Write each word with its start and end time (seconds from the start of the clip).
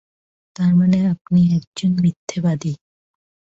তারমানে 0.55 0.99
আপনি 1.07 1.41
একজন 1.55 1.91
মিথ্যাবাদী। 2.01 2.73